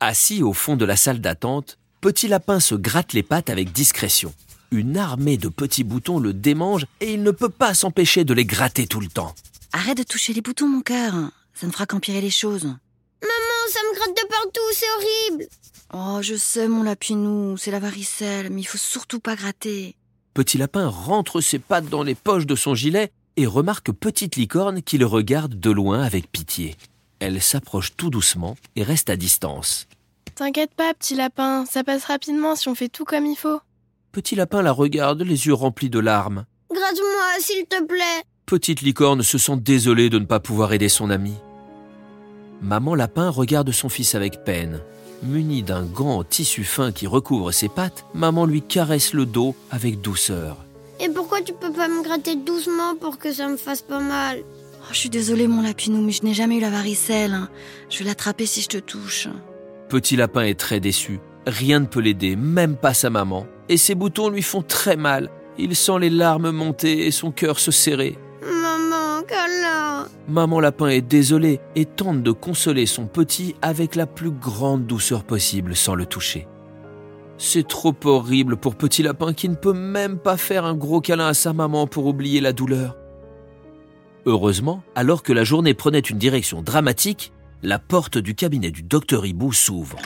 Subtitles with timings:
[0.00, 4.34] Assis au fond de la salle d'attente, Petit Lapin se gratte les pattes avec discrétion.
[4.70, 8.44] Une armée de petits boutons le démange et il ne peut pas s'empêcher de les
[8.44, 9.34] gratter tout le temps.
[9.72, 11.14] Arrête de toucher les boutons, mon cœur.
[11.54, 12.64] Ça ne fera qu'empirer les choses.
[12.64, 15.48] Maman, ça me gratte de partout, c'est horrible.
[15.94, 19.96] Oh, je sais, mon lapinou, c'est la varicelle, mais il faut surtout pas gratter.
[20.34, 24.82] Petit Lapin rentre ses pattes dans les poches de son gilet et remarque Petite Licorne
[24.82, 26.76] qui le regarde de loin avec pitié.
[27.20, 29.86] Elle s'approche tout doucement et reste à distance.
[30.34, 33.60] T'inquiète pas, petit lapin, ça passe rapidement si on fait tout comme il faut.
[34.12, 36.46] Petit Lapin la regarde, les yeux remplis de larmes.
[36.72, 38.24] Gratte-moi, s'il te plaît.
[38.46, 41.34] Petite Licorne se sent désolée de ne pas pouvoir aider son ami.
[42.62, 44.80] Maman Lapin regarde son fils avec peine.
[45.22, 49.54] Muni d'un gant en tissu fin qui recouvre ses pattes, maman lui caresse le dos
[49.70, 50.56] avec douceur.
[50.98, 54.42] Et pourquoi tu peux pas me gratter doucement pour que ça me fasse pas mal?
[54.88, 57.32] Oh, je suis désolée, mon lapinou, mais je n'ai jamais eu la varicelle.
[57.32, 57.48] hein.
[57.90, 59.28] Je vais l'attraper si je te touche.
[59.88, 61.20] Petit Lapin est très déçu.
[61.46, 63.46] Rien ne peut l'aider, même pas sa maman.
[63.68, 65.30] Et ses boutons lui font très mal.
[65.58, 68.18] Il sent les larmes monter et son cœur se serrer.
[68.42, 70.06] Maman, câlin.
[70.28, 75.24] Maman Lapin est désolée et tente de consoler son petit avec la plus grande douceur
[75.24, 76.46] possible sans le toucher.
[77.38, 81.28] C'est trop horrible pour Petit Lapin qui ne peut même pas faire un gros câlin
[81.28, 82.96] à sa maman pour oublier la douleur.
[84.28, 87.32] Heureusement, alors que la journée prenait une direction dramatique,
[87.62, 89.98] la porte du cabinet du docteur Hibou s'ouvre.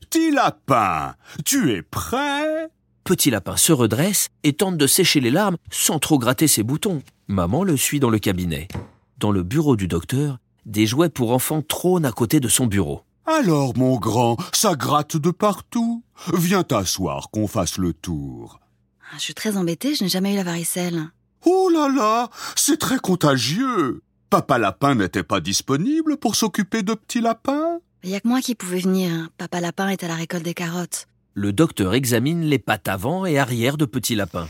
[0.00, 1.14] Petit lapin,
[1.44, 2.68] tu es prêt?
[3.02, 7.02] Petit Lapin se redresse et tente de sécher les larmes sans trop gratter ses boutons.
[7.28, 8.66] Maman le suit dans le cabinet.
[9.18, 13.02] Dans le bureau du docteur, des jouets pour enfants trônent à côté de son bureau.
[13.26, 16.02] Alors, mon grand, ça gratte de partout.
[16.34, 18.58] Viens t'asseoir qu'on fasse le tour.
[19.10, 21.08] Ah, Je suis très embêtée, je n'ai jamais eu la varicelle.
[21.44, 24.02] Oh là là, c'est très contagieux.
[24.30, 28.40] Papa Lapin n'était pas disponible pour s'occuper de petits lapins Il n'y a que moi
[28.40, 29.12] qui pouvais venir.
[29.12, 29.28] hein.
[29.38, 31.06] Papa Lapin est à la récolte des carottes.
[31.34, 34.46] Le docteur examine les pattes avant et arrière de Petit Lapin.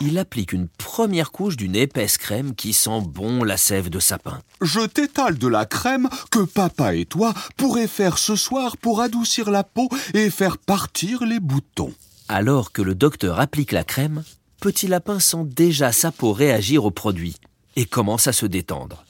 [0.00, 4.40] Il applique une première couche d'une épaisse crème qui sent bon la sève de sapin.
[4.60, 9.50] Je t'étale de la crème que papa et toi pourraient faire ce soir pour adoucir
[9.50, 11.94] la peau et faire partir les boutons.
[12.28, 14.22] Alors que le docteur applique la crème,
[14.66, 17.36] Petit Lapin sent déjà sa peau réagir au produit
[17.76, 19.04] et commence à se détendre?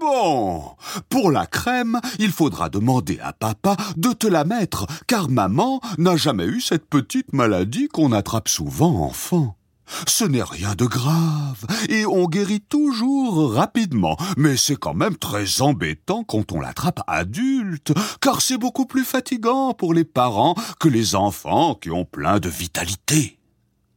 [0.00, 0.70] Bon,
[1.10, 6.16] pour la crème, il faudra demander à papa de te la mettre, car maman n'a
[6.16, 9.58] jamais eu cette petite maladie qu'on attrape souvent enfant.
[10.06, 15.60] Ce n'est rien de grave, et on guérit toujours rapidement, mais c'est quand même très
[15.60, 17.92] embêtant quand on l'attrape adulte,
[18.22, 22.48] car c'est beaucoup plus fatigant pour les parents que les enfants qui ont plein de
[22.48, 23.38] vitalité.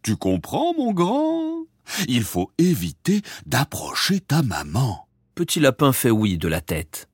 [0.01, 1.65] Tu comprends, mon grand?
[2.07, 5.07] Il faut éviter d'approcher ta maman.
[5.35, 7.07] Petit Lapin fait oui de la tête.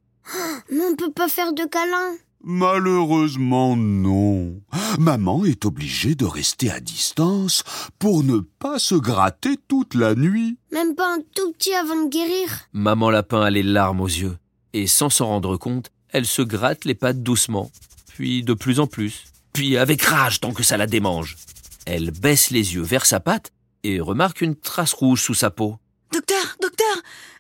[0.71, 2.17] Mais on peut pas faire de câlin.
[2.45, 4.61] Malheureusement non.
[4.99, 7.63] Maman est obligée de rester à distance
[7.99, 10.57] pour ne pas se gratter toute la nuit.
[10.71, 12.67] Même pas un tout petit avant de guérir.
[12.73, 14.37] Maman Lapin a les larmes aux yeux
[14.73, 17.71] et sans s'en rendre compte, elle se gratte les pattes doucement,
[18.07, 21.37] puis de plus en plus, puis avec rage tant que ça la démange.
[21.85, 23.51] Elle baisse les yeux vers sa patte
[23.83, 25.77] et remarque une trace rouge sous sa peau.
[26.13, 26.95] Docteur, docteur,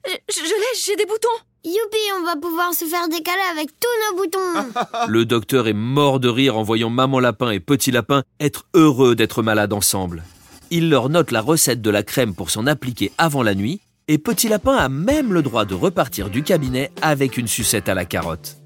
[0.05, 1.27] je, je l'ai, j'ai des boutons.
[1.65, 5.07] Youpi, on va pouvoir se faire décaler avec tous nos boutons.
[5.07, 9.15] Le docteur est mort de rire en voyant Maman Lapin et Petit Lapin être heureux
[9.15, 10.23] d'être malades ensemble.
[10.71, 14.17] Il leur note la recette de la crème pour s'en appliquer avant la nuit, et
[14.17, 18.03] Petit Lapin a même le droit de repartir du cabinet avec une sucette à la
[18.03, 18.57] carotte.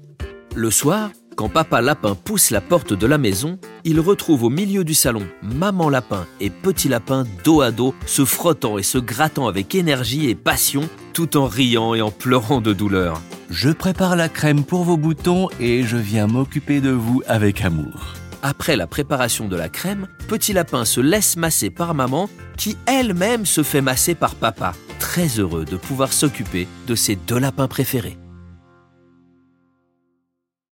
[0.56, 4.82] Le soir, quand Papa Lapin pousse la porte de la maison, il retrouve au milieu
[4.82, 9.46] du salon Maman Lapin et Petit Lapin dos à dos, se frottant et se grattant
[9.46, 13.22] avec énergie et passion, tout en riant et en pleurant de douleur.
[13.50, 18.14] Je prépare la crème pour vos boutons et je viens m'occuper de vous avec amour.
[18.42, 23.46] Après la préparation de la crème, Petit Lapin se laisse masser par maman, qui elle-même
[23.46, 28.18] se fait masser par papa, très heureux de pouvoir s'occuper de ses deux lapins préférés.